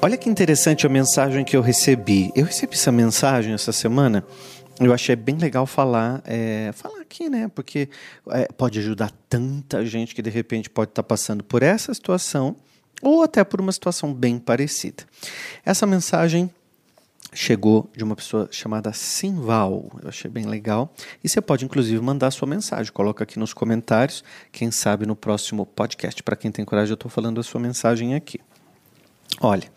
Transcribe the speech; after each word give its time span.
Olha 0.00 0.16
que 0.16 0.30
interessante 0.30 0.86
a 0.86 0.88
mensagem 0.88 1.44
que 1.44 1.56
eu 1.56 1.60
recebi. 1.60 2.30
Eu 2.36 2.44
recebi 2.44 2.74
essa 2.74 2.92
mensagem 2.92 3.52
essa 3.52 3.72
semana. 3.72 4.24
Eu 4.78 4.94
achei 4.94 5.16
bem 5.16 5.36
legal 5.36 5.66
falar, 5.66 6.22
é, 6.24 6.70
falar 6.72 7.00
aqui, 7.00 7.28
né? 7.28 7.50
Porque 7.52 7.88
é, 8.30 8.46
pode 8.56 8.78
ajudar 8.78 9.10
tanta 9.28 9.84
gente 9.84 10.14
que 10.14 10.22
de 10.22 10.30
repente 10.30 10.70
pode 10.70 10.92
estar 10.92 11.02
passando 11.02 11.42
por 11.42 11.64
essa 11.64 11.92
situação 11.92 12.54
ou 13.02 13.24
até 13.24 13.42
por 13.42 13.60
uma 13.60 13.72
situação 13.72 14.14
bem 14.14 14.38
parecida. 14.38 15.02
Essa 15.64 15.84
mensagem 15.84 16.48
chegou 17.34 17.90
de 17.96 18.04
uma 18.04 18.14
pessoa 18.14 18.48
chamada 18.52 18.92
Simval. 18.92 19.90
Eu 20.00 20.08
achei 20.08 20.30
bem 20.30 20.46
legal. 20.46 20.94
E 21.24 21.28
você 21.28 21.40
pode, 21.40 21.64
inclusive, 21.64 22.00
mandar 22.00 22.30
sua 22.30 22.46
mensagem. 22.46 22.92
Coloca 22.92 23.24
aqui 23.24 23.36
nos 23.36 23.52
comentários. 23.52 24.22
Quem 24.52 24.70
sabe 24.70 25.06
no 25.06 25.16
próximo 25.16 25.66
podcast. 25.66 26.22
Para 26.22 26.36
quem 26.36 26.52
tem 26.52 26.64
coragem, 26.64 26.92
eu 26.92 26.94
estou 26.94 27.10
falando 27.10 27.40
a 27.40 27.42
sua 27.42 27.60
mensagem 27.60 28.14
aqui. 28.14 28.38
Olha, 29.40 29.70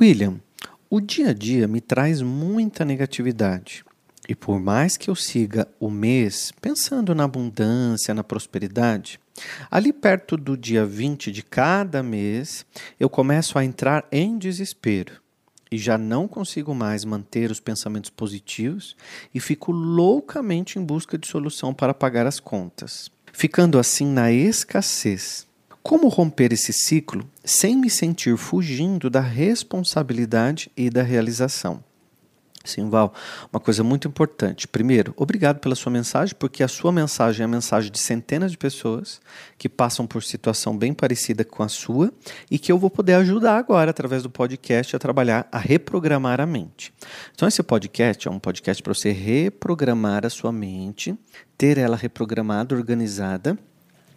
William, 0.00 0.40
o 0.88 1.00
dia 1.00 1.30
a 1.30 1.32
dia 1.32 1.68
me 1.68 1.80
traz 1.80 2.22
muita 2.22 2.84
negatividade. 2.84 3.84
E 4.28 4.34
por 4.34 4.60
mais 4.60 4.96
que 4.96 5.08
eu 5.08 5.14
siga 5.14 5.66
o 5.80 5.90
mês 5.90 6.52
pensando 6.60 7.14
na 7.14 7.24
abundância, 7.24 8.12
na 8.12 8.22
prosperidade, 8.22 9.18
ali 9.70 9.92
perto 9.92 10.36
do 10.36 10.56
dia 10.56 10.84
20 10.84 11.32
de 11.32 11.42
cada 11.42 12.02
mês, 12.02 12.66
eu 13.00 13.08
começo 13.08 13.58
a 13.58 13.64
entrar 13.64 14.06
em 14.12 14.36
desespero 14.36 15.14
e 15.70 15.78
já 15.78 15.96
não 15.96 16.28
consigo 16.28 16.74
mais 16.74 17.04
manter 17.06 17.50
os 17.50 17.58
pensamentos 17.58 18.10
positivos 18.10 18.96
e 19.34 19.40
fico 19.40 19.72
loucamente 19.72 20.78
em 20.78 20.84
busca 20.84 21.16
de 21.16 21.26
solução 21.26 21.72
para 21.72 21.94
pagar 21.94 22.26
as 22.26 22.38
contas, 22.38 23.10
ficando 23.32 23.78
assim 23.78 24.06
na 24.06 24.30
escassez. 24.30 25.47
Como 25.82 26.08
romper 26.08 26.52
esse 26.52 26.72
ciclo 26.72 27.28
sem 27.44 27.76
me 27.76 27.88
sentir 27.88 28.36
fugindo 28.36 29.08
da 29.08 29.20
responsabilidade 29.20 30.70
e 30.76 30.90
da 30.90 31.02
realização? 31.02 31.82
Sim, 32.68 32.90
Val, 32.90 33.14
uma 33.50 33.58
coisa 33.58 33.82
muito 33.82 34.06
importante. 34.06 34.68
Primeiro, 34.68 35.14
obrigado 35.16 35.58
pela 35.58 35.74
sua 35.74 35.90
mensagem, 35.90 36.34
porque 36.38 36.62
a 36.62 36.68
sua 36.68 36.92
mensagem 36.92 37.42
é 37.42 37.44
a 37.44 37.48
mensagem 37.48 37.90
de 37.90 37.98
centenas 37.98 38.50
de 38.50 38.58
pessoas 38.58 39.22
que 39.56 39.70
passam 39.70 40.06
por 40.06 40.22
situação 40.22 40.76
bem 40.76 40.92
parecida 40.92 41.44
com 41.44 41.62
a 41.62 41.68
sua 41.68 42.12
e 42.50 42.58
que 42.58 42.70
eu 42.70 42.78
vou 42.78 42.90
poder 42.90 43.14
ajudar 43.14 43.56
agora, 43.56 43.90
através 43.90 44.22
do 44.22 44.28
podcast, 44.28 44.94
a 44.94 44.98
trabalhar, 44.98 45.48
a 45.50 45.58
reprogramar 45.58 46.42
a 46.42 46.46
mente. 46.46 46.92
Então, 47.34 47.48
esse 47.48 47.62
podcast 47.62 48.28
é 48.28 48.30
um 48.30 48.38
podcast 48.38 48.82
para 48.82 48.92
você 48.92 49.12
reprogramar 49.12 50.26
a 50.26 50.30
sua 50.30 50.52
mente, 50.52 51.16
ter 51.56 51.78
ela 51.78 51.96
reprogramada, 51.96 52.74
organizada 52.74 53.58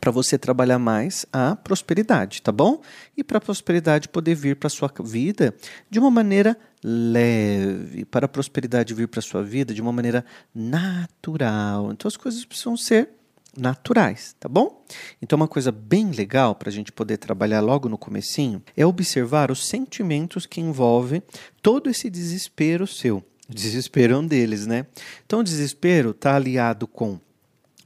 para 0.01 0.09
você 0.11 0.35
trabalhar 0.35 0.79
mais 0.79 1.27
a 1.31 1.55
prosperidade, 1.55 2.41
tá 2.41 2.51
bom? 2.51 2.81
E 3.15 3.23
para 3.23 3.37
a 3.37 3.41
prosperidade 3.41 4.09
poder 4.09 4.33
vir 4.33 4.55
para 4.55 4.67
sua 4.67 4.91
vida 4.99 5.53
de 5.91 5.99
uma 5.99 6.09
maneira 6.09 6.57
leve, 6.83 8.03
para 8.05 8.25
a 8.25 8.29
prosperidade 8.29 8.95
vir 8.95 9.07
para 9.07 9.21
sua 9.21 9.43
vida 9.43 9.75
de 9.75 9.81
uma 9.81 9.93
maneira 9.93 10.25
natural. 10.55 11.91
Então 11.91 12.07
as 12.07 12.17
coisas 12.17 12.43
precisam 12.43 12.75
ser 12.75 13.09
naturais, 13.55 14.35
tá 14.39 14.49
bom? 14.49 14.83
Então 15.21 15.37
uma 15.37 15.47
coisa 15.47 15.71
bem 15.71 16.09
legal 16.09 16.55
para 16.55 16.69
a 16.69 16.71
gente 16.71 16.91
poder 16.91 17.17
trabalhar 17.17 17.59
logo 17.59 17.87
no 17.87 17.97
comecinho 17.97 18.63
é 18.75 18.83
observar 18.83 19.51
os 19.51 19.67
sentimentos 19.67 20.47
que 20.47 20.59
envolvem 20.59 21.21
todo 21.61 21.91
esse 21.91 22.09
desespero 22.09 22.87
seu. 22.87 23.23
desespero 23.47 24.15
é 24.15 24.17
um 24.17 24.25
deles, 24.25 24.65
né? 24.65 24.87
Então 25.27 25.41
o 25.41 25.43
desespero 25.43 26.09
está 26.09 26.35
aliado 26.35 26.87
com 26.87 27.19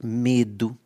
medo, 0.02 0.78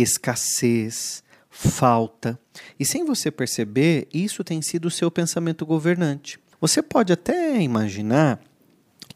escassez, 0.00 1.22
falta. 1.48 2.38
E 2.78 2.84
sem 2.84 3.04
você 3.04 3.30
perceber, 3.30 4.08
isso 4.12 4.42
tem 4.44 4.62
sido 4.62 4.86
o 4.86 4.90
seu 4.90 5.10
pensamento 5.10 5.66
governante. 5.66 6.38
Você 6.60 6.82
pode 6.82 7.12
até 7.12 7.60
imaginar 7.60 8.40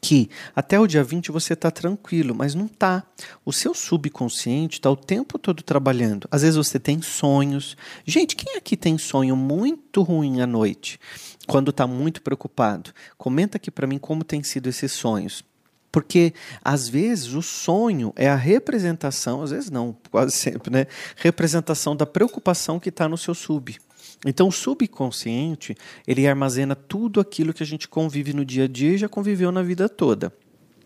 que 0.05 0.29
até 0.55 0.79
o 0.79 0.87
dia 0.87 1.03
20 1.03 1.33
você 1.33 1.55
está 1.55 1.71
tranquilo, 1.71 2.35
mas 2.35 2.55
não 2.55 2.67
está. 2.67 3.03
O 3.43 3.53
seu 3.53 3.73
subconsciente 3.73 4.79
está 4.79 4.91
o 4.91 4.97
tempo 4.97 5.39
todo 5.39 5.63
trabalhando. 5.63 6.29
Às 6.31 6.43
vezes 6.43 6.57
você 6.57 6.79
tem 6.79 7.01
sonhos. 7.01 7.75
Gente, 8.05 8.37
quem 8.37 8.57
aqui 8.57 8.77
tem 8.77 8.99
sonho 8.99 9.35
muito 9.35 10.03
ruim 10.03 10.43
à 10.43 10.47
noite? 10.47 11.01
Quando 11.47 11.71
está 11.71 11.87
muito 11.87 12.21
preocupado? 12.21 12.93
Comenta 13.17 13.57
aqui 13.57 13.71
para 13.71 13.87
mim 13.87 13.99
como 13.99 14.23
tem 14.23 14.43
sido 14.43 14.69
esses 14.69 14.93
sonhos. 14.93 15.43
Porque 15.95 16.35
às 16.61 16.89
vezes 16.89 17.35
o 17.35 17.41
sonho 17.41 18.13
é 18.17 18.29
a 18.29 18.35
representação, 18.35 19.43
às 19.43 19.53
vezes 19.53 19.71
não, 19.71 19.97
quase 20.11 20.33
sempre, 20.33 20.69
né? 20.69 20.89
Representação 21.15 21.95
da 21.95 22.05
preocupação 22.05 22.81
que 22.81 22.89
está 22.89 23.09
no 23.09 23.17
seu 23.17 23.33
sub. 23.33 23.77
Então, 24.27 24.49
o 24.49 24.53
subconsciente, 24.53 25.77
ele 26.05 26.27
armazena 26.27 26.75
tudo 26.75 27.21
aquilo 27.21 27.55
que 27.55 27.63
a 27.63 27.67
gente 27.67 27.87
convive 27.87 28.33
no 28.33 28.45
dia 28.45 28.65
a 28.65 28.67
dia 28.67 28.95
e 28.95 28.99
já 28.99 29.09
conviveu 29.09 29.53
na 29.53 29.63
vida 29.63 29.89
toda. 29.89 30.33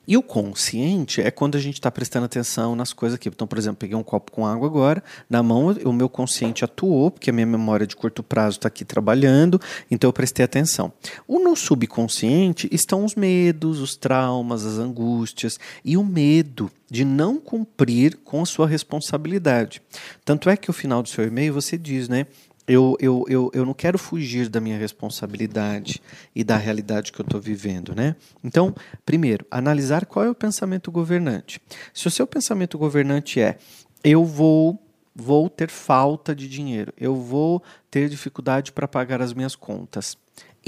E 0.09 0.17
o 0.17 0.23
consciente 0.23 1.21
é 1.21 1.31
quando 1.31 1.59
a 1.59 1.61
gente 1.61 1.75
está 1.75 1.91
prestando 1.91 2.25
atenção 2.25 2.75
nas 2.75 2.95
coisas 2.95 3.17
aqui. 3.17 3.29
Então, 3.29 3.47
por 3.47 3.59
exemplo, 3.59 3.77
peguei 3.77 3.95
um 3.95 4.03
copo 4.03 4.33
com 4.33 4.47
água 4.47 4.67
agora, 4.67 5.05
na 5.29 5.43
mão, 5.43 5.67
o 5.85 5.93
meu 5.93 6.09
consciente 6.09 6.65
atuou, 6.65 7.11
porque 7.11 7.29
a 7.29 7.33
minha 7.33 7.45
memória 7.45 7.87
de 7.87 7.95
curto 7.95 8.23
prazo 8.23 8.57
está 8.57 8.69
aqui 8.69 8.87
trabalhando, 8.87 9.61
então 9.91 10.09
eu 10.09 10.13
prestei 10.13 10.43
atenção. 10.43 10.91
O 11.27 11.39
no 11.39 11.55
subconsciente 11.55 12.67
estão 12.73 13.05
os 13.05 13.15
medos, 13.15 13.81
os 13.81 13.97
traumas, 13.97 14.65
as 14.65 14.79
angústias 14.79 15.61
e 15.85 15.95
o 15.99 16.03
medo 16.03 16.71
de 16.91 17.05
não 17.05 17.39
cumprir 17.39 18.17
com 18.25 18.41
a 18.41 18.47
sua 18.47 18.67
responsabilidade. 18.67 19.83
Tanto 20.25 20.49
é 20.49 20.57
que 20.57 20.71
o 20.71 20.73
final 20.73 21.03
do 21.03 21.09
seu 21.11 21.27
e-mail 21.27 21.53
você 21.53 21.77
diz, 21.77 22.09
né? 22.09 22.27
Eu, 22.69 22.97
eu, 23.01 23.25
eu, 23.29 23.51
eu 23.55 23.65
não 23.65 23.73
quero 23.73 23.99
fugir 23.99 24.49
da 24.49 24.61
minha 24.61 24.77
responsabilidade 24.77 26.03
e 26.35 26.45
da 26.45 26.57
realidade 26.57 27.11
que 27.11 27.21
eu 27.21 27.25
estou 27.25 27.41
vivendo, 27.41 27.95
né? 27.95 28.15
Então, 28.45 28.75
primeiro, 29.07 29.47
analisar 29.51 30.05
qual 30.05 30.27
é 30.27 30.31
o 30.31 30.35
pensamento 30.35 30.91
governante. 30.93 31.61
Se 31.95 32.07
o 32.07 32.11
seu 32.11 32.27
pensamento 32.27 32.77
governante 32.77 33.41
é 33.41 33.59
eu 34.05 34.25
vou 34.25 34.79
vou 35.21 35.51
ter 35.51 35.69
falta 35.69 36.33
de 36.33 36.47
dinheiro, 36.47 36.93
eu 36.97 37.17
vou 37.17 37.61
ter 37.91 38.09
dificuldade 38.09 38.71
para 38.71 38.87
pagar 38.87 39.21
as 39.21 39.33
minhas 39.33 39.57
contas 39.57 40.17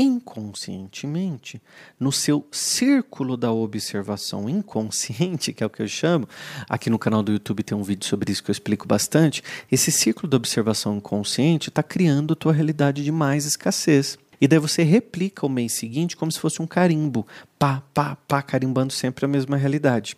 inconscientemente, 0.00 1.60
no 1.98 2.10
seu 2.10 2.46
círculo 2.50 3.36
da 3.36 3.52
observação 3.52 4.48
inconsciente, 4.48 5.52
que 5.54 5.62
é 5.62 5.66
o 5.66 5.70
que 5.70 5.82
eu 5.82 5.88
chamo, 5.88 6.26
aqui 6.68 6.88
no 6.88 6.98
canal 6.98 7.22
do 7.22 7.32
YouTube 7.32 7.62
tem 7.62 7.76
um 7.76 7.82
vídeo 7.82 8.06
sobre 8.06 8.32
isso 8.32 8.42
que 8.42 8.50
eu 8.50 8.52
explico 8.52 8.88
bastante. 8.88 9.42
Esse 9.70 9.92
círculo 9.92 10.26
da 10.28 10.38
observação 10.38 10.96
inconsciente 10.96 11.68
está 11.68 11.82
criando 11.82 12.32
a 12.32 12.36
tua 12.36 12.52
realidade 12.52 13.04
de 13.04 13.12
mais 13.12 13.44
escassez. 13.44 14.18
E 14.40 14.48
daí 14.48 14.58
você 14.58 14.82
replica 14.82 15.44
o 15.44 15.50
mês 15.50 15.74
seguinte 15.74 16.16
como 16.16 16.32
se 16.32 16.40
fosse 16.40 16.62
um 16.62 16.66
carimbo, 16.66 17.26
pá, 17.58 17.82
pá, 17.92 18.16
pá, 18.26 18.40
carimbando 18.40 18.92
sempre 18.92 19.26
a 19.26 19.28
mesma 19.28 19.58
realidade. 19.58 20.16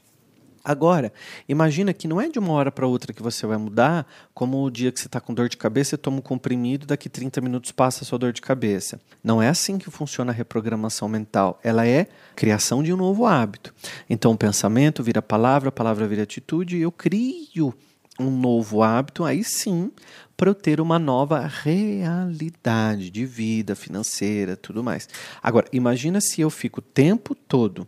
Agora, 0.65 1.13
imagina 1.49 1.93
que 1.93 2.07
não 2.07 2.21
é 2.21 2.29
de 2.29 2.39
uma 2.39 2.53
hora 2.53 2.71
para 2.71 2.87
outra 2.87 3.13
que 3.13 3.23
você 3.23 3.47
vai 3.47 3.57
mudar, 3.57 4.07
como 4.33 4.63
o 4.63 4.71
dia 4.71 4.93
que 4.93 5.01
você 5.01 5.09
está 5.09 5.21
com 5.21 5.35
dor 5.35 5.49
de 5.49 5.57
cabeça, 5.57 5.91
você 5.91 5.97
toma 5.97 6.19
um 6.19 6.23
comprimido, 6.23 6.87
daqui 6.87 7.09
30 7.09 7.41
minutos 7.41 7.73
passa 7.73 8.05
a 8.05 8.07
sua 8.07 8.19
dor 8.19 8.33
de 8.33 8.41
cabeça. 8.41 9.01
Não 9.25 9.43
é 9.43 9.49
assim 9.49 9.77
que 9.77 9.91
funciona 9.91 10.31
a 10.31 10.35
reprogramação 10.35 11.09
mental. 11.09 11.59
Ela 11.65 11.87
é 11.87 12.07
criação 12.37 12.81
de 12.81 12.93
um 12.93 12.97
novo 12.97 13.27
hábito. 13.27 13.75
Então, 14.09 14.33
o 14.33 14.39
pensamento 14.39 15.03
vira 15.03 15.21
palavra, 15.21 15.71
a 15.71 15.73
palavra 15.73 16.07
vira 16.07 16.23
atitude, 16.23 16.77
e 16.77 16.83
eu 16.83 16.93
crio 16.93 17.75
um 18.21 18.31
novo 18.31 18.83
hábito, 18.83 19.25
aí 19.25 19.43
sim, 19.43 19.91
para 20.37 20.51
eu 20.51 20.55
ter 20.55 20.81
uma 20.81 20.99
nova 20.99 21.45
realidade 21.45 23.11
de 23.11 23.27
vida 23.27 23.75
financeira, 23.75 24.57
tudo 24.57 24.83
mais. 24.83 25.09
Agora, 25.43 25.67
imagina 25.73 26.21
se 26.21 26.41
eu 26.41 26.51
fico 26.51 26.79
o 26.81 26.83
tempo 26.83 27.35
todo 27.35 27.87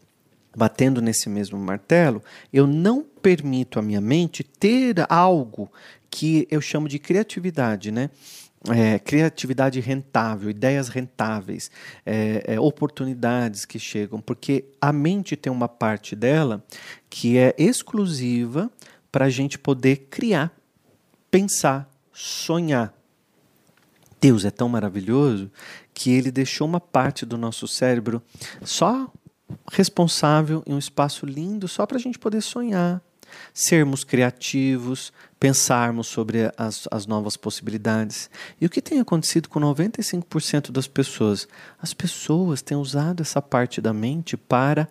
batendo 0.55 1.01
nesse 1.01 1.29
mesmo 1.29 1.59
martelo, 1.59 2.23
eu 2.53 2.67
não 2.67 3.03
permito 3.03 3.79
à 3.79 3.83
minha 3.83 4.01
mente 4.01 4.43
ter 4.45 5.05
algo 5.09 5.71
que 6.11 6.47
eu 6.51 6.61
chamo 6.61 6.89
de 6.89 6.99
criatividade, 6.99 7.91
né? 7.91 8.11
É, 8.71 8.99
criatividade 8.99 9.79
rentável, 9.79 10.49
ideias 10.49 10.89
rentáveis, 10.89 11.71
é, 12.07 12.55
é, 12.55 12.61
oportunidades 12.61 13.67
que 13.67 13.79
chegam, 13.79 14.23
porque 14.23 14.65
a 14.81 14.91
mente 14.91 15.37
tem 15.37 15.53
uma 15.53 15.69
parte 15.69 16.17
dela 16.17 16.65
que 17.11 17.37
é 17.37 17.55
exclusiva 17.59 18.71
para 19.13 19.27
a 19.27 19.31
gente 19.31 19.59
poder 19.59 20.07
criar, 20.09 20.51
pensar, 21.31 21.91
sonhar. 22.11 22.95
Deus 24.19 24.47
é 24.47 24.51
tão 24.51 24.71
maravilhoso 24.71 25.51
que 25.93 26.11
ele 26.11 26.31
deixou 26.31 26.67
uma 26.67 26.81
parte 26.81 27.27
do 27.27 27.37
nosso 27.37 27.69
cérebro 27.69 28.23
só 28.63 29.13
responsável 29.71 30.63
em 30.67 30.75
um 30.75 30.79
espaço 30.79 31.27
lindo 31.27 31.69
só 31.69 31.87
para 31.87 31.97
a 31.97 32.01
gente 32.01 32.19
poder 32.19 32.41
sonhar, 32.41 33.03
sermos 33.53 34.05
criativos, 34.05 35.13
pensarmos 35.39 36.07
sobre 36.07 36.53
as, 36.57 36.89
as 36.91 37.07
novas 37.07 37.37
possibilidades. 37.37 38.31
E 38.61 38.67
o 38.67 38.71
que 38.71 38.81
tem 38.81 39.01
acontecido 39.01 39.49
com 39.49 39.61
95% 39.61 40.71
das 40.71 40.87
pessoas? 40.87 41.49
As 41.81 41.93
pessoas 41.93 42.63
têm 42.63 42.77
usado 42.77 43.21
essa 43.21 43.43
parte 43.43 43.81
da 43.81 43.93
mente 43.93 44.37
para 44.37 44.89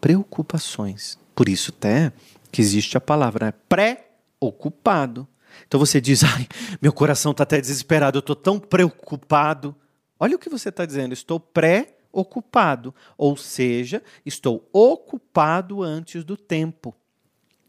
preocupações. 0.00 1.18
Por 1.34 1.48
isso 1.48 1.72
até 1.76 2.12
que 2.50 2.60
existe 2.60 2.96
a 2.96 3.00
palavra 3.00 3.46
né? 3.46 3.52
pré-ocupado. 3.68 5.26
Então 5.66 5.78
você 5.78 6.00
diz, 6.00 6.22
ai, 6.24 6.46
meu 6.80 6.92
coração 6.92 7.32
está 7.32 7.42
até 7.42 7.60
desesperado, 7.60 8.18
eu 8.18 8.20
estou 8.20 8.36
tão 8.36 8.58
preocupado. 8.58 9.74
Olha 10.18 10.36
o 10.36 10.38
que 10.38 10.48
você 10.48 10.68
está 10.68 10.86
dizendo. 10.86 11.12
Estou 11.12 11.38
pré-ocupado. 11.38 11.93
Ou 13.16 13.36
seja, 13.36 14.02
estou 14.24 14.68
ocupado 14.72 15.82
antes 15.82 16.24
do 16.24 16.36
tempo. 16.36 16.94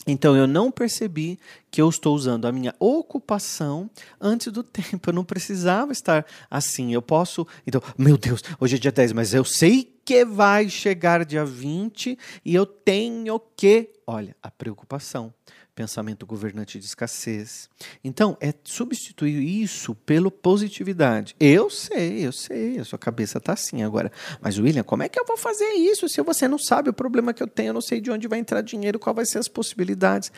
Então 0.07 0.35
eu 0.35 0.45
não 0.45 0.71
percebi 0.71 1.39
que 1.75 1.81
eu 1.81 1.89
estou 1.89 2.15
usando 2.15 2.45
a 2.45 2.53
minha 2.53 2.73
ocupação 2.79 3.89
antes 4.21 4.49
do 4.49 4.63
tempo. 4.63 5.09
Eu 5.09 5.13
não 5.13 5.25
precisava 5.25 5.91
estar 5.91 6.25
assim. 6.49 6.93
Eu 6.93 7.01
posso. 7.01 7.45
Então, 7.67 7.81
meu 7.97 8.17
Deus, 8.17 8.41
hoje 8.61 8.77
é 8.77 8.79
dia 8.79 8.93
10, 8.93 9.11
mas 9.11 9.33
eu 9.33 9.43
sei 9.43 9.83
que 10.05 10.23
vai 10.23 10.69
chegar 10.69 11.25
dia 11.25 11.43
20 11.43 12.17
e 12.45 12.55
eu 12.55 12.65
tenho 12.65 13.37
que. 13.57 13.89
Olha, 14.07 14.33
a 14.41 14.49
preocupação 14.49 15.33
pensamento 15.75 16.25
governante 16.25 16.79
de 16.79 16.85
escassez. 16.85 17.69
Então, 18.01 18.37
é 18.39 18.53
substituir 18.63 19.43
isso 19.61 19.93
pelo 19.93 20.31
positividade. 20.31 21.35
Eu 21.37 21.69
sei, 21.69 22.25
eu 22.25 22.31
sei, 22.31 22.79
a 22.79 22.85
sua 22.85 22.97
cabeça 22.97 23.39
está 23.39 23.51
assim 23.51 23.83
agora. 23.83 24.09
Mas, 24.39 24.57
William, 24.57 24.83
como 24.83 25.03
é 25.03 25.09
que 25.09 25.19
eu 25.19 25.25
vou 25.25 25.35
fazer 25.35 25.73
isso 25.73 26.07
se 26.07 26.21
você 26.21 26.47
não 26.47 26.57
sabe 26.57 26.89
o 26.89 26.93
problema 26.93 27.33
que 27.33 27.43
eu 27.43 27.47
tenho, 27.47 27.69
eu 27.69 27.73
não 27.73 27.81
sei 27.81 27.99
de 27.99 28.09
onde 28.09 28.25
vai 28.25 28.39
entrar 28.39 28.61
dinheiro, 28.61 28.97
qual 28.97 29.13
vai 29.13 29.25
ser 29.25 29.37
as 29.39 29.49
possibilidades? 29.49 30.31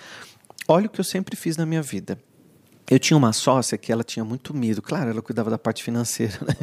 Olha 0.67 0.87
o 0.87 0.89
que 0.89 0.99
eu 0.99 1.03
sempre 1.03 1.35
fiz 1.35 1.55
na 1.55 1.65
minha 1.65 1.81
vida. 1.81 2.19
Eu 2.89 2.99
tinha 2.99 3.17
uma 3.17 3.33
sócia 3.33 3.77
que 3.77 3.91
ela 3.91 4.03
tinha 4.03 4.23
muito 4.23 4.53
medo. 4.53 4.81
Claro, 4.81 5.09
ela 5.09 5.21
cuidava 5.21 5.49
da 5.49 5.57
parte 5.57 5.83
financeira, 5.83 6.37
né? 6.47 6.55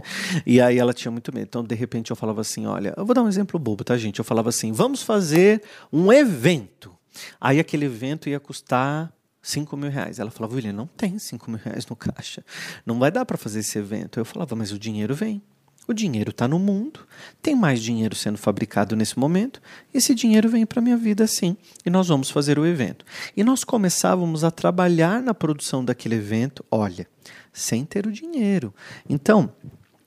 E 0.47 0.61
aí 0.61 0.79
ela 0.79 0.95
tinha 0.95 1.13
muito 1.13 1.33
medo. 1.35 1.45
Então, 1.45 1.63
de 1.63 1.75
repente, 1.75 2.11
eu 2.11 2.17
falava 2.17 2.41
assim: 2.41 2.67
olha, 2.67 2.95
eu 2.97 3.05
vou 3.05 3.15
dar 3.15 3.23
um 3.23 3.29
exemplo 3.29 3.59
bobo, 3.59 3.85
tá, 3.85 3.97
gente? 3.97 4.19
Eu 4.19 4.25
falava 4.25 4.49
assim: 4.49 4.73
vamos 4.73 5.03
fazer 5.03 5.63
um 5.93 6.13
evento. 6.13 6.97
Aí 7.41 7.61
aquele 7.61 7.85
evento 7.85 8.29
ia 8.29 8.41
custar 8.41 9.13
5 9.43 9.77
mil 9.77 9.91
reais. 9.91 10.19
Ela 10.19 10.31
falava, 10.31 10.55
William, 10.55 10.73
não 10.73 10.87
tem 10.87 11.19
5 11.19 11.51
mil 11.51 11.61
reais 11.63 11.87
no 11.87 11.95
caixa. 11.95 12.43
Não 12.85 12.99
vai 12.99 13.11
dar 13.11 13.25
para 13.25 13.37
fazer 13.37 13.61
esse 13.61 13.79
evento. 13.79 14.19
Eu 14.19 14.25
falava, 14.25 14.57
mas 14.57 14.73
o 14.73 14.79
dinheiro 14.79 15.15
vem. 15.15 15.43
O 15.87 15.93
dinheiro 15.93 16.31
está 16.31 16.49
no 16.49 16.59
mundo, 16.59 17.01
tem 17.43 17.55
mais 17.55 17.83
dinheiro 17.83 18.15
sendo 18.15 18.39
fabricado 18.39 18.97
nesse 18.97 19.19
momento, 19.19 19.61
esse 19.93 20.15
dinheiro 20.15 20.49
vem 20.49 20.65
para 20.65 20.81
a 20.81 20.83
minha 20.83 20.97
vida 20.97 21.27
sim, 21.27 21.57
e 21.85 21.91
nós 21.91 22.09
vamos 22.09 22.31
fazer 22.31 22.59
o 22.59 22.67
evento. 22.67 23.05
E 23.37 23.45
nós 23.45 23.65
começávamos 23.65 24.45
a 24.45 24.51
trabalhar 24.51 25.23
na 25.23 25.35
produção 25.35 25.85
daquele 25.85 26.15
evento, 26.15 26.65
olha, 26.71 27.07
sem 27.53 27.85
ter 27.85 28.07
o 28.07 28.13
dinheiro. 28.13 28.73
Então, 29.09 29.53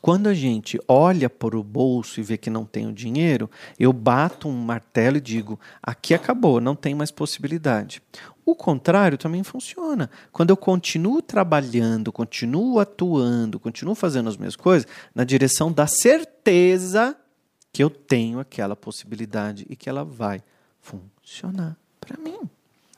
quando 0.07 0.27
a 0.27 0.33
gente 0.33 0.80
olha 0.88 1.30
para 1.30 1.59
o 1.59 1.62
bolso 1.62 2.21
e 2.21 2.24
vê 2.24 2.38
que 2.38 2.50
não 2.50 2.63
tem 2.63 2.88
o 2.88 2.94
dinheiro, 2.94 3.51
eu 3.77 3.92
bato 3.92 4.48
um 4.48 4.54
martelo 4.54 5.18
e 5.18 5.19
digo: 5.19 5.59
aqui 5.83 6.13
acabou, 6.13 6.62
não 6.62 6.77
tem 6.77 6.95
mais 6.95 7.12
possibilidade. 7.12 8.01
O 8.45 8.56
contrário 8.56 9.18
também 9.18 9.44
funciona. 9.44 10.09
Quando 10.31 10.51
eu 10.51 10.56
continuo 10.56 11.21
trabalhando, 11.21 12.09
continuo 12.09 12.80
atuando, 12.80 13.59
continuo 13.59 13.95
fazendo 13.95 14.30
as 14.30 14.38
mesmas 14.38 14.56
coisas, 14.56 14.88
na 15.13 15.25
direção 15.25 15.74
da 15.74 15.88
certeza 15.88 17.13
que 17.74 17.83
eu 17.83 17.89
tenho 17.89 18.39
aquela 18.39 18.77
possibilidade 18.77 19.68
e 19.69 19.75
que 19.75 19.89
ela 19.89 20.06
vai 20.06 20.42
funcionar 20.80 21.75
para 22.00 22.15
mim. 22.18 22.39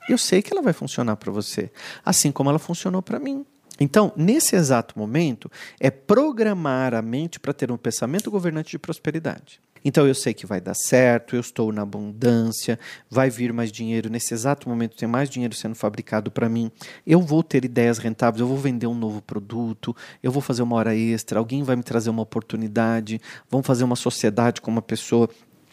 Eu 0.08 0.16
sei 0.16 0.42
que 0.42 0.52
ela 0.52 0.62
vai 0.62 0.72
funcionar 0.72 1.16
para 1.16 1.32
você, 1.32 1.72
assim 2.04 2.30
como 2.30 2.50
ela 2.50 2.60
funcionou 2.60 3.02
para 3.02 3.18
mim. 3.18 3.44
Então, 3.80 4.12
nesse 4.14 4.54
exato 4.54 4.98
momento, 4.98 5.50
é 5.80 5.90
programar 5.90 6.92
a 6.94 7.00
mente 7.00 7.40
para 7.40 7.54
ter 7.54 7.72
um 7.72 7.78
pensamento 7.78 8.30
governante 8.30 8.70
de 8.70 8.78
prosperidade. 8.78 9.60
Então 9.84 10.06
eu 10.06 10.14
sei 10.14 10.34
que 10.34 10.46
vai 10.46 10.60
dar 10.60 10.74
certo, 10.74 11.34
eu 11.34 11.40
estou 11.40 11.72
na 11.72 11.82
abundância, 11.82 12.78
vai 13.08 13.30
vir 13.30 13.52
mais 13.52 13.72
dinheiro. 13.72 14.10
Nesse 14.10 14.34
exato 14.34 14.68
momento 14.68 14.96
tem 14.96 15.08
mais 15.08 15.30
dinheiro 15.30 15.54
sendo 15.54 15.74
fabricado 15.74 16.30
para 16.30 16.48
mim. 16.48 16.70
Eu 17.06 17.20
vou 17.20 17.42
ter 17.42 17.64
ideias 17.64 17.98
rentáveis, 17.98 18.40
eu 18.40 18.46
vou 18.46 18.58
vender 18.58 18.86
um 18.86 18.94
novo 18.94 19.22
produto, 19.22 19.96
eu 20.22 20.30
vou 20.30 20.42
fazer 20.42 20.62
uma 20.62 20.76
hora 20.76 20.94
extra, 20.94 21.38
alguém 21.38 21.62
vai 21.62 21.76
me 21.76 21.82
trazer 21.82 22.10
uma 22.10 22.22
oportunidade, 22.22 23.20
vamos 23.50 23.66
fazer 23.66 23.84
uma 23.84 23.96
sociedade 23.96 24.60
com 24.60 24.70
uma 24.70 24.82
pessoa. 24.82 25.28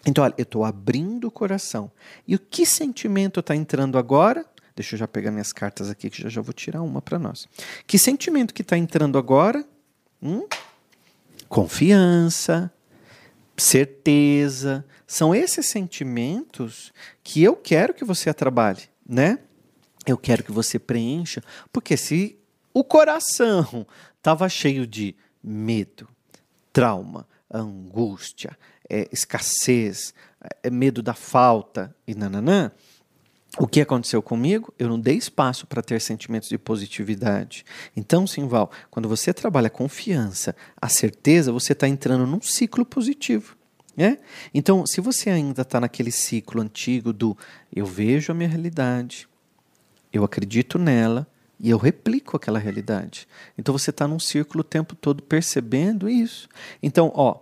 Então, 0.06 0.24
olha, 0.24 0.34
eu 0.38 0.44
estou 0.44 0.64
abrindo 0.64 1.28
o 1.28 1.32
coração. 1.32 1.92
E 2.26 2.36
o 2.36 2.40
que 2.40 2.66
sentimento 2.66 3.42
está 3.42 3.54
entrando 3.54 3.98
agora? 3.98 4.46
Deixa 4.78 4.94
eu 4.94 5.00
já 5.00 5.08
pegar 5.08 5.32
minhas 5.32 5.52
cartas 5.52 5.90
aqui, 5.90 6.08
que 6.08 6.22
já, 6.22 6.30
já 6.30 6.40
vou 6.40 6.54
tirar 6.54 6.84
uma 6.84 7.02
para 7.02 7.18
nós. 7.18 7.50
Que 7.88 7.98
sentimento 7.98 8.54
que 8.54 8.62
está 8.62 8.78
entrando 8.78 9.18
agora? 9.18 9.66
Hum? 10.22 10.48
Confiança, 11.50 12.72
certeza. 13.58 14.86
São 15.08 15.34
esses 15.34 15.66
sentimentos 15.66 16.94
que 17.24 17.42
eu 17.42 17.56
quero 17.56 17.92
que 17.92 18.06
você 18.06 18.32
trabalhe, 18.32 18.84
né? 19.04 19.40
Eu 20.06 20.16
quero 20.16 20.44
que 20.44 20.52
você 20.52 20.78
preencha, 20.78 21.44
porque 21.74 21.98
se 21.98 22.38
o 22.72 22.84
coração 22.84 23.88
estava 24.16 24.48
cheio 24.48 24.86
de 24.86 25.16
medo, 25.44 26.08
trauma, 26.72 27.28
angústia, 27.52 28.56
é, 28.88 29.08
escassez, 29.12 30.14
é, 30.62 30.70
medo 30.70 31.02
da 31.02 31.16
falta 31.16 31.96
e 32.06 32.14
nananã, 32.14 32.72
o 33.60 33.68
que 33.68 33.82
aconteceu 33.82 34.22
comigo? 34.22 34.74
Eu 34.78 34.88
não 34.88 35.00
dei 35.00 35.16
espaço 35.16 35.66
para 35.66 35.82
ter 35.82 36.00
sentimentos 36.00 36.48
de 36.48 36.58
positividade. 36.58 37.66
Então, 37.96 38.28
Simval, 38.28 38.72
quando 38.92 39.10
você 39.10 39.34
trabalha 39.34 39.70
confiança, 39.70 40.56
a 40.80 40.88
certeza, 40.88 41.52
você 41.52 41.74
está 41.74 41.88
entrando 41.88 42.28
num 42.28 42.42
ciclo 42.42 42.86
positivo. 42.86 43.58
Né? 43.96 44.20
Então, 44.54 44.86
se 44.86 45.02
você 45.02 45.32
ainda 45.32 45.64
está 45.64 45.80
naquele 45.80 46.12
ciclo 46.12 46.62
antigo 46.62 47.12
do 47.12 47.36
eu 47.76 47.84
vejo 47.84 48.32
a 48.32 48.36
minha 48.36 48.48
realidade, 48.48 49.28
eu 50.14 50.24
acredito 50.24 50.78
nela 50.78 51.28
e 51.60 51.72
eu 51.72 51.80
replico 51.80 52.38
aquela 52.38 52.60
realidade. 52.60 53.28
Então, 53.58 53.76
você 53.76 53.90
está 53.90 54.08
num 54.08 54.20
círculo 54.20 54.62
o 54.62 54.64
tempo 54.64 54.96
todo 54.96 55.24
percebendo 55.24 56.08
isso. 56.08 56.48
Então, 56.84 57.12
ó, 57.16 57.40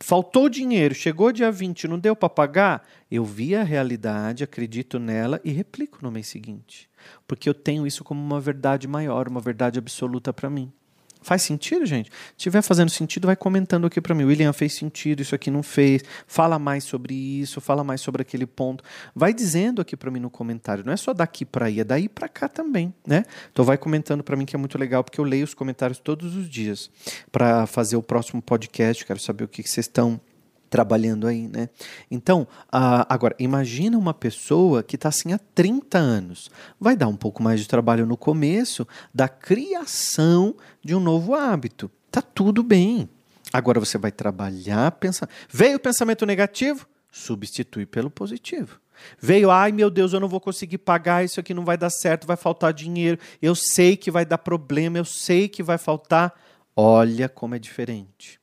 faltou 0.00 0.48
dinheiro, 0.48 0.94
chegou 0.94 1.32
dia 1.32 1.50
20, 1.50 1.88
não 1.88 1.98
deu 1.98 2.16
para 2.16 2.28
pagar, 2.28 2.86
eu 3.10 3.24
vi 3.24 3.54
a 3.54 3.62
realidade, 3.62 4.44
acredito 4.44 4.98
nela 4.98 5.40
e 5.44 5.50
replico 5.50 5.98
no 6.02 6.10
mês 6.10 6.26
seguinte. 6.26 6.88
Porque 7.26 7.48
eu 7.48 7.54
tenho 7.54 7.86
isso 7.86 8.02
como 8.02 8.20
uma 8.22 8.40
verdade 8.40 8.88
maior, 8.88 9.28
uma 9.28 9.40
verdade 9.40 9.78
absoluta 9.78 10.32
para 10.32 10.48
mim. 10.48 10.72
Faz 11.24 11.40
sentido, 11.40 11.86
gente? 11.86 12.10
Se 12.10 12.34
estiver 12.36 12.60
fazendo 12.60 12.90
sentido, 12.90 13.24
vai 13.24 13.34
comentando 13.34 13.86
aqui 13.86 13.98
para 13.98 14.14
mim. 14.14 14.24
William, 14.24 14.52
fez 14.52 14.74
sentido, 14.74 15.22
isso 15.22 15.34
aqui 15.34 15.50
não 15.50 15.62
fez. 15.62 16.02
Fala 16.26 16.58
mais 16.58 16.84
sobre 16.84 17.14
isso, 17.14 17.62
fala 17.62 17.82
mais 17.82 18.02
sobre 18.02 18.20
aquele 18.20 18.44
ponto. 18.44 18.84
Vai 19.14 19.32
dizendo 19.32 19.80
aqui 19.80 19.96
para 19.96 20.10
mim 20.10 20.20
no 20.20 20.28
comentário. 20.28 20.84
Não 20.84 20.92
é 20.92 20.96
só 20.98 21.14
daqui 21.14 21.46
para 21.46 21.64
aí, 21.64 21.80
é 21.80 21.84
daí 21.84 22.10
para 22.10 22.28
cá 22.28 22.46
também, 22.46 22.92
né? 23.06 23.24
Então 23.50 23.64
vai 23.64 23.78
comentando 23.78 24.22
para 24.22 24.36
mim 24.36 24.44
que 24.44 24.54
é 24.54 24.58
muito 24.58 24.76
legal, 24.76 25.02
porque 25.02 25.18
eu 25.18 25.24
leio 25.24 25.44
os 25.44 25.54
comentários 25.54 25.98
todos 25.98 26.36
os 26.36 26.46
dias 26.46 26.90
para 27.32 27.66
fazer 27.66 27.96
o 27.96 28.02
próximo 28.02 28.42
podcast. 28.42 29.06
Quero 29.06 29.18
saber 29.18 29.44
o 29.44 29.48
que 29.48 29.62
vocês 29.62 29.86
estão 29.86 30.20
trabalhando 30.74 31.28
aí, 31.28 31.46
né? 31.46 31.68
Então, 32.10 32.48
agora, 32.72 33.36
imagina 33.38 33.96
uma 33.96 34.12
pessoa 34.12 34.82
que 34.82 34.96
está 34.96 35.08
assim 35.08 35.32
há 35.32 35.38
30 35.38 35.96
anos. 35.96 36.50
Vai 36.80 36.96
dar 36.96 37.06
um 37.06 37.14
pouco 37.14 37.40
mais 37.40 37.60
de 37.60 37.68
trabalho 37.68 38.04
no 38.04 38.16
começo 38.16 38.84
da 39.14 39.28
criação 39.28 40.52
de 40.82 40.92
um 40.92 40.98
novo 40.98 41.32
hábito. 41.32 41.88
Tá 42.10 42.20
tudo 42.20 42.60
bem. 42.64 43.08
Agora 43.52 43.78
você 43.78 43.96
vai 43.96 44.10
trabalhar, 44.10 44.90
pensar. 44.90 45.28
Veio 45.48 45.76
o 45.76 45.80
pensamento 45.80 46.26
negativo? 46.26 46.88
Substitui 47.08 47.86
pelo 47.86 48.10
positivo. 48.10 48.80
Veio, 49.20 49.52
ai 49.52 49.70
meu 49.70 49.88
Deus, 49.88 50.12
eu 50.12 50.18
não 50.18 50.28
vou 50.28 50.40
conseguir 50.40 50.78
pagar, 50.78 51.24
isso 51.24 51.38
aqui 51.38 51.54
não 51.54 51.64
vai 51.64 51.78
dar 51.78 51.90
certo, 51.90 52.26
vai 52.26 52.36
faltar 52.36 52.72
dinheiro, 52.72 53.16
eu 53.40 53.54
sei 53.54 53.96
que 53.96 54.10
vai 54.10 54.26
dar 54.26 54.38
problema, 54.38 54.98
eu 54.98 55.04
sei 55.04 55.48
que 55.48 55.62
vai 55.62 55.78
faltar. 55.78 56.34
Olha 56.74 57.28
como 57.28 57.54
é 57.54 57.60
diferente. 57.60 58.40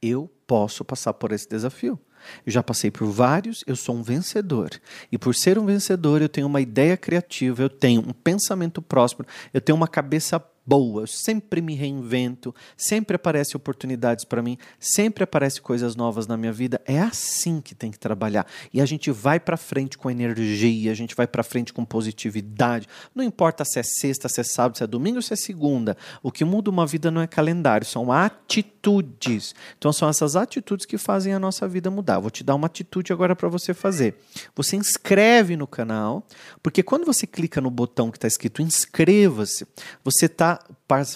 Eu 0.00 0.30
posso 0.46 0.84
passar 0.84 1.12
por 1.14 1.32
esse 1.32 1.48
desafio. 1.48 1.98
Eu 2.44 2.52
já 2.52 2.62
passei 2.62 2.90
por 2.90 3.06
vários, 3.06 3.62
eu 3.66 3.76
sou 3.76 3.94
um 3.94 4.02
vencedor. 4.02 4.70
E 5.10 5.18
por 5.18 5.34
ser 5.34 5.58
um 5.58 5.66
vencedor, 5.66 6.22
eu 6.22 6.28
tenho 6.28 6.46
uma 6.46 6.60
ideia 6.60 6.96
criativa, 6.96 7.62
eu 7.62 7.68
tenho 7.68 8.00
um 8.00 8.12
pensamento 8.12 8.82
próspero, 8.82 9.28
eu 9.52 9.60
tenho 9.60 9.76
uma 9.76 9.88
cabeça 9.88 10.42
boa, 10.66 11.02
eu 11.02 11.06
sempre 11.06 11.60
me 11.60 11.74
reinvento, 11.74 12.54
sempre 12.76 13.14
aparecem 13.14 13.56
oportunidades 13.56 14.24
para 14.24 14.42
mim, 14.42 14.58
sempre 14.80 15.22
aparecem 15.22 15.62
coisas 15.62 15.94
novas 15.94 16.26
na 16.26 16.36
minha 16.36 16.52
vida. 16.52 16.80
É 16.84 16.98
assim 16.98 17.60
que 17.60 17.74
tem 17.74 17.90
que 17.90 17.98
trabalhar. 17.98 18.46
E 18.72 18.80
a 18.80 18.86
gente 18.86 19.10
vai 19.10 19.38
para 19.38 19.56
frente 19.56 19.96
com 19.96 20.10
energia, 20.10 20.90
a 20.90 20.94
gente 20.94 21.14
vai 21.14 21.26
para 21.26 21.42
frente 21.42 21.72
com 21.72 21.84
positividade. 21.84 22.88
Não 23.14 23.22
importa 23.22 23.64
se 23.64 23.78
é 23.78 23.82
sexta, 23.82 24.28
se 24.28 24.40
é 24.40 24.44
sábado, 24.44 24.76
se 24.76 24.82
é 24.82 24.86
domingo, 24.86 25.22
se 25.22 25.32
é 25.32 25.36
segunda. 25.36 25.96
O 26.22 26.32
que 26.32 26.44
muda 26.44 26.68
uma 26.68 26.86
vida 26.86 27.10
não 27.10 27.20
é 27.20 27.26
calendário, 27.26 27.86
são 27.86 28.10
atitudes. 28.10 29.54
Então 29.78 29.92
são 29.92 30.08
essas 30.08 30.34
atitudes 30.34 30.84
que 30.84 30.98
fazem 30.98 31.32
a 31.32 31.38
nossa 31.38 31.68
vida 31.68 31.90
mudar. 31.90 32.18
Vou 32.18 32.30
te 32.30 32.42
dar 32.42 32.54
uma 32.54 32.66
atitude 32.66 33.12
agora 33.12 33.36
para 33.36 33.48
você 33.48 33.72
fazer. 33.72 34.16
Você 34.54 34.76
inscreve 34.76 35.56
no 35.56 35.66
canal, 35.66 36.26
porque 36.62 36.82
quando 36.82 37.04
você 37.04 37.26
clica 37.26 37.60
no 37.60 37.70
botão 37.70 38.10
que 38.10 38.16
está 38.16 38.26
escrito 38.26 38.62
inscreva-se, 38.62 39.66
você 40.02 40.26
está 40.26 40.55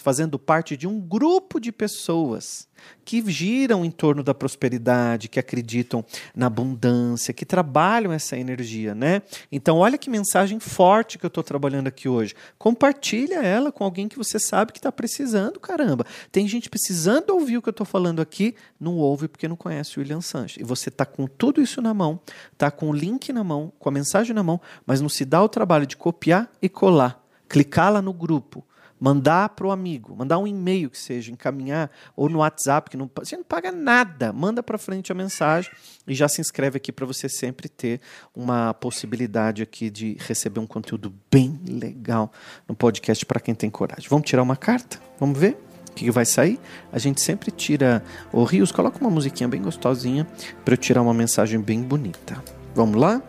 fazendo 0.02 0.38
parte 0.38 0.76
de 0.76 0.86
um 0.86 1.00
grupo 1.00 1.60
de 1.60 1.72
pessoas 1.72 2.68
que 3.04 3.22
giram 3.30 3.84
em 3.84 3.90
torno 3.90 4.22
da 4.22 4.32
prosperidade, 4.32 5.28
que 5.28 5.40
acreditam 5.40 6.04
na 6.34 6.46
abundância, 6.46 7.34
que 7.34 7.44
trabalham 7.44 8.12
essa 8.12 8.36
energia, 8.36 8.94
né? 8.94 9.22
Então, 9.50 9.78
olha 9.78 9.98
que 9.98 10.08
mensagem 10.08 10.60
forte 10.60 11.18
que 11.18 11.26
eu 11.26 11.28
estou 11.28 11.42
trabalhando 11.42 11.88
aqui 11.88 12.08
hoje. 12.08 12.34
Compartilha 12.58 13.42
ela 13.42 13.72
com 13.72 13.84
alguém 13.84 14.08
que 14.08 14.16
você 14.16 14.38
sabe 14.38 14.72
que 14.72 14.78
está 14.78 14.92
precisando, 14.92 15.58
caramba. 15.58 16.06
Tem 16.30 16.46
gente 16.46 16.70
precisando 16.70 17.30
ouvir 17.30 17.58
o 17.58 17.62
que 17.62 17.68
eu 17.68 17.72
estou 17.72 17.86
falando 17.86 18.20
aqui, 18.20 18.54
não 18.78 18.96
ouve 18.96 19.28
porque 19.28 19.48
não 19.48 19.56
conhece 19.56 19.98
o 19.98 20.00
William 20.00 20.20
Sanches. 20.20 20.60
E 20.60 20.64
você 20.64 20.88
está 20.88 21.04
com 21.04 21.26
tudo 21.26 21.60
isso 21.60 21.82
na 21.82 21.92
mão, 21.92 22.20
está 22.52 22.70
com 22.70 22.90
o 22.90 22.92
link 22.92 23.32
na 23.32 23.42
mão, 23.42 23.72
com 23.78 23.88
a 23.88 23.92
mensagem 23.92 24.34
na 24.34 24.42
mão, 24.42 24.60
mas 24.86 25.00
não 25.00 25.08
se 25.08 25.24
dá 25.24 25.42
o 25.42 25.48
trabalho 25.48 25.86
de 25.86 25.96
copiar 25.96 26.50
e 26.62 26.68
colar, 26.68 27.24
clicar 27.48 27.92
lá 27.92 28.00
no 28.00 28.12
grupo, 28.12 28.64
mandar 29.00 29.48
para 29.50 29.66
o 29.66 29.70
amigo, 29.70 30.14
mandar 30.14 30.38
um 30.38 30.46
e-mail 30.46 30.90
que 30.90 30.98
seja, 30.98 31.32
encaminhar, 31.32 31.90
ou 32.14 32.28
no 32.28 32.38
WhatsApp, 32.38 32.90
que 32.90 32.96
não, 32.96 33.10
você 33.16 33.36
não 33.36 33.42
paga 33.42 33.72
nada, 33.72 34.32
manda 34.32 34.62
para 34.62 34.76
frente 34.76 35.10
a 35.10 35.14
mensagem 35.14 35.72
e 36.06 36.14
já 36.14 36.28
se 36.28 36.40
inscreve 36.40 36.76
aqui 36.76 36.92
para 36.92 37.06
você 37.06 37.28
sempre 37.28 37.68
ter 37.68 38.00
uma 38.34 38.74
possibilidade 38.74 39.62
aqui 39.62 39.88
de 39.88 40.16
receber 40.20 40.60
um 40.60 40.66
conteúdo 40.66 41.12
bem 41.30 41.58
legal 41.66 42.30
no 42.68 42.74
podcast 42.74 43.24
para 43.24 43.40
quem 43.40 43.54
tem 43.54 43.70
coragem. 43.70 44.06
Vamos 44.10 44.28
tirar 44.28 44.42
uma 44.42 44.56
carta? 44.56 45.00
Vamos 45.18 45.38
ver? 45.38 45.56
O 45.90 45.92
que, 45.92 46.10
vai 46.10 46.24
sair? 46.24 46.60
A 46.92 46.98
gente 46.98 47.20
sempre 47.20 47.50
tira. 47.50 48.02
O 48.32 48.44
Rios, 48.44 48.70
coloca 48.70 48.98
uma 49.00 49.10
musiquinha 49.10 49.48
bem 49.48 49.60
gostosinha 49.60 50.26
para 50.64 50.74
eu 50.74 50.78
tirar 50.78 51.02
uma 51.02 51.12
mensagem 51.12 51.60
bem 51.60 51.82
bonita. 51.82 52.42
Vamos 52.74 52.98
lá? 53.00 53.20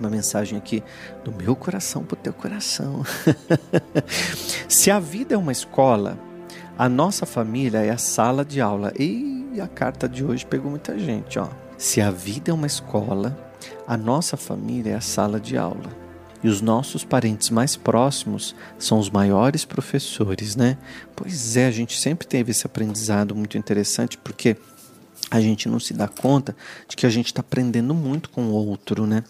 Uma 0.00 0.10
mensagem 0.10 0.58
aqui 0.58 0.82
do 1.24 1.32
meu 1.32 1.54
coração 1.54 2.04
para 2.04 2.14
o 2.14 2.20
teu 2.20 2.32
coração. 2.32 3.04
Se 4.68 4.90
a 4.90 4.98
vida 4.98 5.34
é 5.34 5.38
uma 5.38 5.52
escola, 5.52 6.18
a 6.76 6.88
nossa 6.88 7.26
família 7.26 7.78
é 7.78 7.90
a 7.90 7.98
sala 7.98 8.44
de 8.44 8.60
aula. 8.60 8.92
E 8.98 9.60
a 9.60 9.68
carta 9.68 10.08
de 10.08 10.24
hoje 10.24 10.46
pegou 10.46 10.70
muita 10.70 10.98
gente, 10.98 11.38
ó. 11.38 11.48
Se 11.76 12.00
a 12.00 12.10
vida 12.10 12.50
é 12.50 12.54
uma 12.54 12.66
escola, 12.66 13.38
a 13.86 13.96
nossa 13.96 14.36
família 14.36 14.92
é 14.92 14.94
a 14.94 15.00
sala 15.00 15.38
de 15.38 15.56
aula. 15.56 16.00
E 16.42 16.48
os 16.48 16.62
nossos 16.62 17.04
parentes 17.04 17.50
mais 17.50 17.76
próximos 17.76 18.54
são 18.78 18.98
os 18.98 19.10
maiores 19.10 19.64
professores, 19.64 20.56
né? 20.56 20.78
Pois 21.14 21.56
é, 21.56 21.66
a 21.66 21.70
gente 21.70 22.00
sempre 22.00 22.26
teve 22.26 22.50
esse 22.50 22.66
aprendizado 22.66 23.34
muito 23.34 23.58
interessante, 23.58 24.16
porque 24.16 24.56
a 25.30 25.40
gente 25.40 25.68
não 25.68 25.78
se 25.78 25.94
dá 25.94 26.08
conta 26.08 26.56
de 26.88 26.96
que 26.96 27.06
a 27.06 27.10
gente 27.10 27.26
está 27.26 27.40
aprendendo 27.40 27.94
muito 27.94 28.28
com 28.30 28.46
o 28.46 28.52
outro, 28.52 29.06
né? 29.06 29.22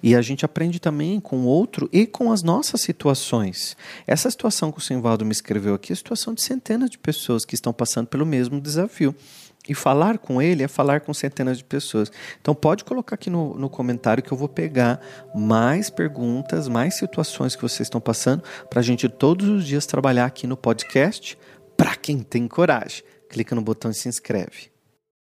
E 0.00 0.14
a 0.14 0.22
gente 0.22 0.44
aprende 0.44 0.78
também 0.78 1.18
com 1.18 1.38
o 1.38 1.46
outro 1.46 1.88
e 1.92 2.06
com 2.06 2.30
as 2.30 2.42
nossas 2.42 2.80
situações. 2.80 3.76
Essa 4.06 4.30
situação 4.30 4.70
que 4.70 4.78
o 4.78 4.80
Simvaldo 4.80 5.24
me 5.24 5.32
escreveu 5.32 5.74
aqui 5.74 5.92
é 5.92 5.94
a 5.94 5.96
situação 5.96 6.32
de 6.32 6.42
centenas 6.42 6.88
de 6.88 6.96
pessoas 6.96 7.44
que 7.44 7.56
estão 7.56 7.72
passando 7.72 8.06
pelo 8.06 8.24
mesmo 8.24 8.60
desafio. 8.60 9.14
E 9.68 9.74
falar 9.74 10.18
com 10.18 10.40
ele 10.40 10.62
é 10.62 10.68
falar 10.68 11.00
com 11.00 11.12
centenas 11.12 11.58
de 11.58 11.64
pessoas. 11.64 12.10
Então 12.40 12.54
pode 12.54 12.84
colocar 12.84 13.16
aqui 13.16 13.28
no, 13.28 13.54
no 13.54 13.68
comentário 13.68 14.22
que 14.22 14.32
eu 14.32 14.38
vou 14.38 14.48
pegar 14.48 15.00
mais 15.34 15.90
perguntas, 15.90 16.68
mais 16.68 16.94
situações 16.94 17.56
que 17.56 17.62
vocês 17.62 17.86
estão 17.86 18.00
passando, 18.00 18.42
para 18.70 18.80
a 18.80 18.82
gente 18.82 19.08
todos 19.08 19.46
os 19.48 19.66
dias 19.66 19.84
trabalhar 19.84 20.24
aqui 20.24 20.46
no 20.46 20.56
podcast 20.56 21.36
para 21.76 21.96
quem 21.96 22.20
tem 22.20 22.46
coragem. 22.46 23.02
Clica 23.28 23.54
no 23.54 23.60
botão 23.60 23.90
e 23.90 23.94
se 23.94 24.08
inscreve. 24.08 24.77